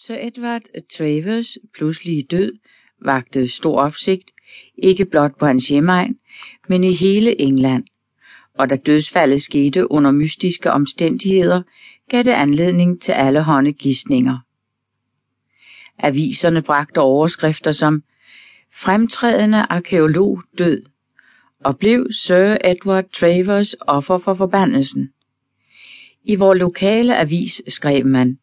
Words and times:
Sir 0.00 0.16
Edward 0.20 0.62
Travers 0.96 1.58
pludselige 1.74 2.22
død 2.22 2.52
vagte 3.04 3.48
stor 3.48 3.80
opsigt, 3.80 4.30
ikke 4.78 5.04
blot 5.04 5.38
på 5.38 5.46
hans 5.46 5.68
hjemegn, 5.68 6.16
men 6.68 6.84
i 6.84 6.92
hele 6.92 7.40
England, 7.40 7.84
og 8.58 8.70
da 8.70 8.76
dødsfaldet 8.76 9.42
skete 9.42 9.90
under 9.90 10.10
mystiske 10.10 10.70
omstændigheder, 10.70 11.62
gav 12.08 12.22
det 12.22 12.30
anledning 12.30 13.02
til 13.02 13.12
alle 13.12 13.42
hånde 13.42 13.72
gissninger. 13.72 14.38
Aviserne 15.98 16.62
bragte 16.62 17.00
overskrifter 17.00 17.72
som 17.72 18.02
Fremtrædende 18.72 19.62
arkeolog 19.70 20.42
død, 20.58 20.82
og 21.60 21.78
blev 21.78 22.06
Sir 22.12 22.56
Edward 22.64 23.10
Travers 23.12 23.74
offer 23.80 24.18
for 24.18 24.34
forbandelsen. 24.34 25.12
I 26.24 26.36
vor 26.36 26.54
lokale 26.54 27.16
avis 27.16 27.62
skrev 27.68 28.06
man, 28.06 28.38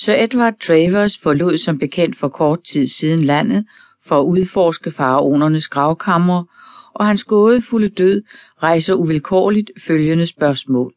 Sir 0.00 0.14
Edward 0.14 0.54
Travers 0.60 1.18
forlod 1.18 1.58
som 1.58 1.78
bekendt 1.78 2.16
for 2.16 2.28
kort 2.28 2.64
tid 2.64 2.86
siden 2.86 3.24
landet 3.24 3.66
for 4.02 4.20
at 4.20 4.24
udforske 4.24 4.90
faraonernes 4.90 5.68
gravkammer, 5.68 6.44
og 6.94 7.06
hans 7.06 7.24
gådefulde 7.24 7.88
død 7.88 8.22
rejser 8.62 8.94
uvilkårligt 8.94 9.70
følgende 9.78 10.26
spørgsmål. 10.26 10.94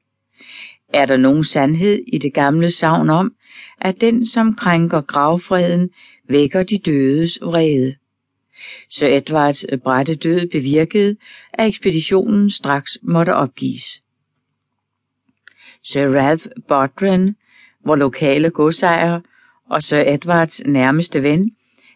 Er 0.93 1.05
der 1.05 1.17
nogen 1.17 1.43
sandhed 1.43 2.03
i 2.07 2.17
det 2.17 2.33
gamle 2.33 2.71
savn 2.71 3.09
om, 3.09 3.33
at 3.81 4.01
den, 4.01 4.25
som 4.25 4.55
krænker 4.55 5.01
gravfreden, 5.01 5.89
vækker 6.29 6.63
de 6.63 6.77
dødes 6.77 7.39
vrede? 7.41 7.95
Sir 8.89 9.07
Edwards 9.07 9.65
øh, 9.69 9.79
brætte 9.79 10.15
død 10.15 10.47
bevirkede, 10.47 11.15
at 11.53 11.67
ekspeditionen 11.67 12.49
straks 12.49 12.97
måtte 13.03 13.35
opgives. 13.35 14.03
Sir 15.83 16.19
Ralph 16.19 16.45
Bodren, 16.67 17.35
hvor 17.83 17.95
lokale 17.95 18.49
godsejer 18.49 19.19
og 19.69 19.83
Sir 19.83 20.03
Edwards 20.07 20.61
nærmeste 20.65 21.23
ven, 21.23 21.51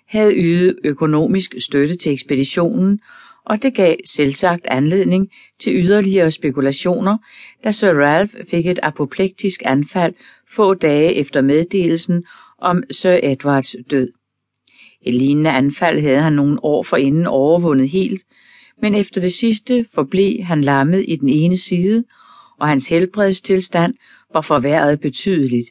havde 0.09 0.33
ydet 0.35 0.75
økonomisk 0.83 1.55
støtte 1.59 1.95
til 1.95 2.11
ekspeditionen, 2.11 2.99
og 3.45 3.63
det 3.63 3.73
gav 3.73 3.95
selvsagt 4.05 4.67
anledning 4.67 5.29
til 5.59 5.85
yderligere 5.85 6.31
spekulationer, 6.31 7.17
da 7.63 7.71
Sir 7.71 7.91
Ralph 7.91 8.33
fik 8.49 8.67
et 8.67 8.79
apoplektisk 8.83 9.61
anfald 9.65 10.13
få 10.49 10.73
dage 10.73 11.13
efter 11.13 11.41
meddelelsen 11.41 12.23
om 12.61 12.83
Sir 12.91 13.19
Edwards 13.23 13.75
død. 13.91 14.09
Et 15.01 15.13
lignende 15.13 15.49
anfald 15.49 15.99
havde 15.99 16.21
han 16.21 16.33
nogle 16.33 16.63
år 16.63 16.83
forinden 16.83 17.25
overvundet 17.25 17.89
helt, 17.89 18.23
men 18.81 18.95
efter 18.95 19.21
det 19.21 19.33
sidste 19.33 19.85
forblev 19.93 20.43
han 20.43 20.61
lammet 20.61 21.05
i 21.07 21.15
den 21.15 21.29
ene 21.29 21.57
side, 21.57 22.03
og 22.59 22.67
hans 22.67 22.87
helbredstilstand 22.87 23.93
var 24.35 24.41
forværret 24.41 24.99
betydeligt. 24.99 25.69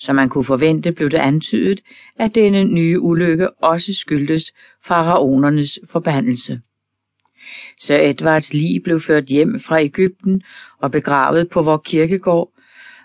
Som 0.00 0.16
man 0.16 0.28
kunne 0.28 0.44
forvente, 0.44 0.92
blev 0.92 1.10
det 1.10 1.18
antydet, 1.18 1.80
at 2.18 2.34
denne 2.34 2.64
nye 2.64 3.00
ulykke 3.00 3.50
også 3.50 3.94
skyldtes 3.94 4.52
faraonernes 4.84 5.78
forbandelse. 5.90 6.60
Sir 7.80 7.96
Edvards 7.96 8.54
lig 8.54 8.82
blev 8.82 9.00
ført 9.00 9.24
hjem 9.24 9.60
fra 9.60 9.82
Ægypten 9.82 10.42
og 10.78 10.90
begravet 10.90 11.48
på 11.50 11.62
vor 11.62 11.76
kirkegård, 11.84 12.52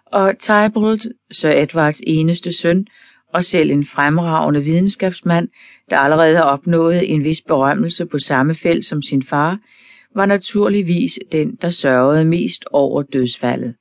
og 0.06 0.40
Tybalt, 0.40 1.08
Sir 1.32 1.50
Edvards 1.50 2.02
eneste 2.08 2.54
søn, 2.54 2.88
og 3.34 3.44
selv 3.44 3.72
en 3.72 3.86
fremragende 3.86 4.64
videnskabsmand, 4.64 5.50
der 5.90 5.98
allerede 5.98 6.36
har 6.36 6.44
opnået 6.44 7.14
en 7.14 7.24
vis 7.24 7.42
berømmelse 7.42 8.06
på 8.06 8.20
samme 8.20 8.56
felt 8.56 8.86
som 8.86 9.02
sin 9.02 9.24
far, 9.24 9.60
var 10.16 10.26
naturligvis 10.26 11.20
den, 11.32 11.56
der 11.62 11.70
sørgede 11.70 12.26
mest 12.26 12.66
over 12.72 13.02
dødsfaldet. 13.02 13.76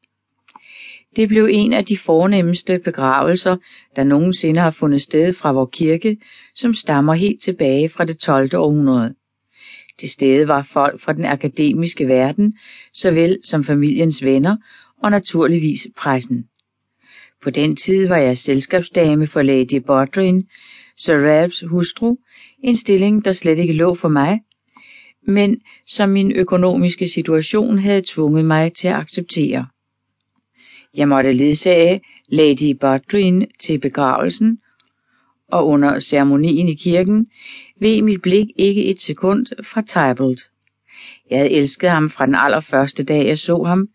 Det 1.16 1.28
blev 1.28 1.48
en 1.50 1.72
af 1.72 1.84
de 1.84 1.96
fornemmeste 1.96 2.78
begravelser, 2.78 3.56
der 3.96 4.04
nogensinde 4.04 4.60
har 4.60 4.70
fundet 4.70 5.02
sted 5.02 5.32
fra 5.32 5.52
vor 5.52 5.66
kirke, 5.66 6.16
som 6.54 6.74
stammer 6.74 7.14
helt 7.14 7.42
tilbage 7.42 7.88
fra 7.88 8.04
det 8.04 8.18
12. 8.18 8.54
århundrede. 8.54 9.14
Til 9.98 10.10
stede 10.10 10.48
var 10.48 10.62
folk 10.62 11.00
fra 11.00 11.12
den 11.12 11.24
akademiske 11.24 12.08
verden, 12.08 12.54
såvel 12.92 13.38
som 13.44 13.64
familiens 13.64 14.24
venner 14.24 14.56
og 15.02 15.10
naturligvis 15.10 15.88
pressen. 15.96 16.44
På 17.42 17.50
den 17.50 17.76
tid 17.76 18.08
var 18.08 18.16
jeg 18.16 18.38
selskabsdame 18.38 19.26
for 19.26 19.42
Lady 19.42 19.82
Bodrin, 19.86 20.44
Sir 20.96 21.16
Ralphs 21.16 21.64
hustru, 21.66 22.16
en 22.64 22.76
stilling, 22.76 23.24
der 23.24 23.32
slet 23.32 23.58
ikke 23.58 23.72
lå 23.72 23.94
for 23.94 24.08
mig, 24.08 24.40
men 25.26 25.60
som 25.86 26.08
min 26.08 26.32
økonomiske 26.32 27.08
situation 27.08 27.78
havde 27.78 28.02
tvunget 28.06 28.44
mig 28.44 28.72
til 28.72 28.88
at 28.88 28.94
acceptere. 28.94 29.66
Jeg 30.96 31.08
måtte 31.08 31.32
ledsage 31.32 32.00
Lady 32.28 32.76
Bodrin 32.80 33.46
til 33.60 33.80
begravelsen, 33.80 34.58
og 35.48 35.66
under 35.66 35.98
ceremonien 35.98 36.68
i 36.68 36.74
kirken 36.74 37.26
ved 37.80 38.02
mit 38.02 38.22
blik 38.22 38.46
ikke 38.56 38.84
et 38.84 39.00
sekund 39.00 39.46
fra 39.62 39.82
Tybalt. 39.82 40.40
Jeg 41.30 41.38
havde 41.38 41.50
elsket 41.50 41.90
ham 41.90 42.10
fra 42.10 42.26
den 42.26 42.34
allerførste 42.34 43.02
dag, 43.02 43.26
jeg 43.26 43.38
så 43.38 43.62
ham. 43.62 43.86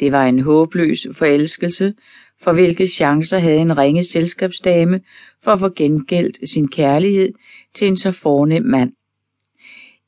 Det 0.00 0.12
var 0.12 0.24
en 0.26 0.40
håbløs 0.40 1.06
forelskelse, 1.12 1.94
for 2.40 2.52
hvilke 2.52 2.88
chancer 2.88 3.38
havde 3.38 3.60
en 3.60 3.78
ringe 3.78 4.04
selskabsdame 4.04 5.00
for 5.44 5.50
at 5.50 5.60
få 5.60 5.68
gengældt 5.68 6.50
sin 6.50 6.68
kærlighed 6.68 7.32
til 7.74 7.88
en 7.88 7.96
så 7.96 8.12
fornem 8.12 8.62
mand. 8.62 8.92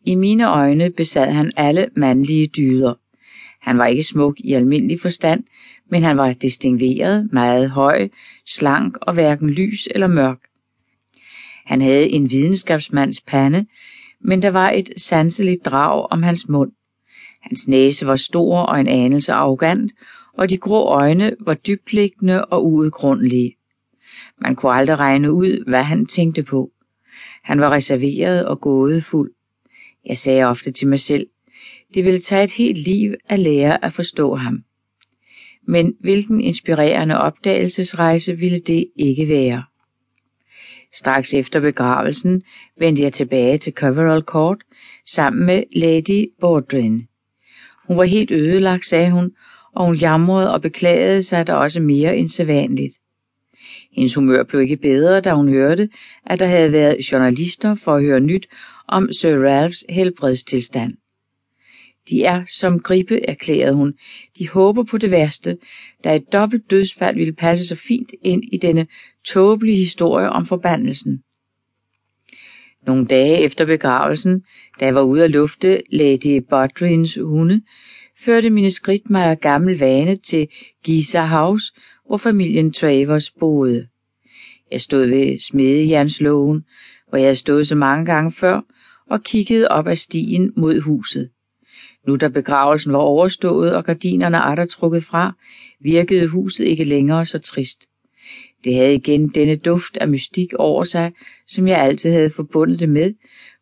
I 0.05 0.15
mine 0.15 0.49
øjne 0.49 0.91
besad 0.91 1.31
han 1.31 1.53
alle 1.57 1.89
mandlige 1.97 2.47
dyder. 2.47 2.95
Han 3.61 3.79
var 3.79 3.87
ikke 3.87 4.03
smuk 4.03 4.37
i 4.39 4.53
almindelig 4.53 5.01
forstand, 5.01 5.45
men 5.91 6.03
han 6.03 6.17
var 6.17 6.33
distingueret, 6.33 7.29
meget 7.33 7.71
høj, 7.71 8.09
slank 8.47 8.97
og 9.03 9.15
hverken 9.15 9.51
lys 9.51 9.89
eller 9.95 10.07
mørk. 10.07 10.39
Han 11.67 11.81
havde 11.81 12.09
en 12.09 12.31
videnskabsmands 12.31 13.21
pande, 13.21 13.67
men 14.21 14.43
der 14.43 14.51
var 14.51 14.71
et 14.71 14.91
sanseligt 14.97 15.65
drag 15.65 16.07
om 16.11 16.23
hans 16.23 16.49
mund. 16.49 16.73
Hans 17.43 17.69
næse 17.69 18.07
var 18.07 18.17
stor 18.17 18.59
og 18.59 18.81
en 18.81 18.89
anelse 18.89 19.33
arrogant, 19.33 19.93
og 20.33 20.51
de 20.51 20.59
grå 20.59 20.85
øjne 20.89 21.33
var 21.41 21.55
dybtliggende 21.55 22.45
og 22.45 22.67
uudgrundelige. 22.67 23.57
Man 24.41 24.57
kunne 24.57 24.73
aldrig 24.73 24.99
regne 24.99 25.33
ud, 25.33 25.65
hvad 25.69 25.83
han 25.83 26.07
tænkte 26.07 26.43
på. 26.43 26.71
Han 27.43 27.61
var 27.61 27.71
reserveret 27.71 28.47
og 28.47 28.61
gådefuld. 28.61 29.31
Jeg 30.07 30.19
sagde 30.19 30.45
ofte 30.45 30.71
til 30.71 30.89
mig 30.89 31.01
selv, 31.01 31.27
det 31.95 32.05
ville 32.05 32.21
tage 32.21 32.45
et 32.45 32.53
helt 32.53 32.79
liv 32.79 33.15
at 33.25 33.39
lære 33.39 33.85
at 33.85 33.93
forstå 33.93 34.35
ham. 34.35 34.66
Men 35.69 35.95
hvilken 36.01 36.41
inspirerende 36.41 37.19
opdagelsesrejse 37.19 38.39
ville 38.39 38.59
det 38.59 38.87
ikke 38.97 39.29
være? 39.29 39.63
Straks 40.95 41.35
efter 41.35 41.61
begravelsen 41.61 42.43
vendte 42.79 43.03
jeg 43.03 43.13
tilbage 43.13 43.59
til 43.59 43.73
Coverall 43.73 44.23
Court 44.23 44.59
sammen 45.07 45.47
med 45.47 45.63
Lady 45.77 46.27
Bordrin. 46.41 47.07
Hun 47.85 47.99
var 47.99 48.05
helt 48.05 48.31
ødelagt, 48.31 48.87
sagde 48.87 49.11
hun, 49.11 49.33
og 49.75 49.87
hun 49.87 49.97
jamrede 49.97 50.53
og 50.53 50.63
beklagede 50.63 51.23
sig 51.23 51.47
der 51.47 51.55
også 51.55 51.81
mere 51.81 52.17
end 52.17 52.29
sædvanligt. 52.29 52.93
Hendes 53.93 54.15
humør 54.15 54.43
blev 54.43 54.61
ikke 54.61 54.77
bedre, 54.77 55.21
da 55.21 55.35
hun 55.35 55.49
hørte, 55.49 55.89
at 56.27 56.39
der 56.39 56.47
havde 56.47 56.73
været 56.73 57.13
journalister 57.13 57.75
for 57.75 57.95
at 57.95 58.03
høre 58.03 58.21
nyt 58.21 58.47
om 58.89 59.13
Sir 59.13 59.37
Ralphs 59.37 59.85
helbredstilstand. 59.89 60.93
De 62.11 62.25
er 62.25 62.45
som 62.53 62.81
gribe, 62.81 63.29
erklærede 63.29 63.75
hun. 63.75 63.95
De 64.39 64.49
håber 64.49 64.85
på 64.85 64.99
det 64.99 65.11
værste, 65.11 65.59
da 66.05 66.17
et 66.17 66.33
dobbelt 66.33 66.71
dødsfald 66.71 67.17
ville 67.17 67.33
passe 67.33 67.67
så 67.67 67.75
fint 67.75 68.11
ind 68.25 68.43
i 68.53 68.57
denne 68.57 68.87
tåbelige 69.25 69.79
historie 69.79 70.31
om 70.31 70.47
forbandelsen. 70.47 71.23
Nogle 72.87 73.07
dage 73.07 73.41
efter 73.41 73.65
begravelsen, 73.65 74.43
da 74.81 74.85
jeg 74.85 74.95
var 74.95 75.03
ude 75.03 75.25
at 75.25 75.31
lufte 75.31 75.83
Lady 75.93 76.43
Bodrins 76.51 77.19
hunde, 77.25 77.63
førte 78.25 78.51
mine 78.51 78.71
skridt 78.71 79.11
mig 79.11 79.25
af 79.25 79.41
gammel 79.41 79.79
vane 79.79 80.17
til 80.17 80.49
Giza 80.85 81.25
House, 81.25 81.73
hvor 82.07 82.17
familien 82.17 82.73
Travers 82.73 83.31
boede. 83.31 83.87
Jeg 84.73 84.81
stod 84.81 85.07
ved 85.07 85.39
smedejernslågen, 85.39 86.65
hvor 87.09 87.19
jeg 87.19 87.27
havde 87.27 87.37
stået 87.37 87.69
så 87.69 87.75
mange 87.75 88.07
gange 88.07 88.33
før, 88.33 88.61
og 89.11 89.23
kiggede 89.23 89.69
op 89.69 89.87
ad 89.87 89.97
stien 89.97 90.53
mod 90.57 90.81
huset. 90.81 91.31
Nu 92.07 92.17
da 92.17 92.29
begravelsen 92.29 92.93
var 92.93 92.99
overstået 92.99 93.77
og 93.77 93.85
gardinerne 93.85 94.43
atter 94.43 94.65
trukket 94.65 95.05
fra, 95.05 95.37
virkede 95.81 96.27
huset 96.27 96.65
ikke 96.65 96.85
længere 96.85 97.25
så 97.25 97.39
trist. 97.39 97.87
Det 98.65 98.75
havde 98.75 98.95
igen 98.95 99.29
denne 99.29 99.57
duft 99.57 99.97
af 99.97 100.09
mystik 100.09 100.55
over 100.55 100.85
sig, 100.85 101.13
som 101.47 101.69
jeg 101.69 101.79
altid 101.79 102.13
havde 102.13 102.31
forbundet 102.31 102.81
det 102.81 102.89
med, 102.89 103.15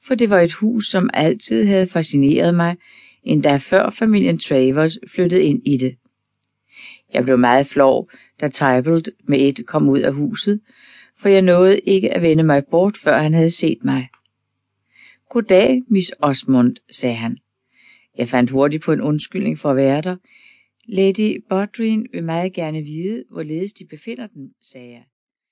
for 0.07 0.15
det 0.15 0.31
var 0.31 0.41
et 0.41 0.53
hus, 0.53 0.89
som 0.89 1.11
altid 1.15 1.65
havde 1.65 1.87
fascineret 1.87 2.55
mig, 2.55 2.77
endda 3.23 3.57
før 3.57 3.91
familien 3.91 4.39
Travers 4.39 4.99
flyttede 5.15 5.43
ind 5.43 5.63
i 5.67 5.77
det. 5.77 5.95
Jeg 7.13 7.25
blev 7.25 7.39
meget 7.39 7.67
flov, 7.67 8.09
da 8.41 8.49
Tybalt 8.49 9.09
med 9.29 9.39
et 9.41 9.67
kom 9.67 9.89
ud 9.89 9.99
af 9.99 10.13
huset, 10.13 10.61
for 11.19 11.29
jeg 11.29 11.43
nåede 11.43 11.79
ikke 11.79 12.15
at 12.15 12.23
vende 12.23 12.43
mig 12.43 12.63
bort, 12.71 12.97
før 12.97 13.19
han 13.19 13.35
havde 13.35 13.51
set 13.51 13.79
mig. 13.85 14.09
Goddag, 15.31 15.83
Miss 15.89 16.13
Osmond, 16.21 16.77
sagde 16.91 17.15
han. 17.15 17.39
Jeg 18.19 18.29
fandt 18.29 18.51
hurtigt 18.51 18.83
på 18.83 18.93
en 18.93 19.01
undskyldning 19.01 19.59
for 19.59 19.71
at 19.71 19.77
være 19.77 20.01
der. 20.01 20.17
Lady 20.87 21.45
Bodrin 21.49 22.07
vil 22.13 22.25
meget 22.25 22.53
gerne 22.53 22.83
vide, 22.83 23.25
hvorledes 23.31 23.73
de 23.73 23.87
befinder 23.87 24.27
den, 24.27 24.51
sagde 24.61 24.91
jeg. 24.91 25.05